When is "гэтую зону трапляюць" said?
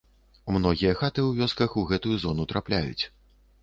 1.93-3.03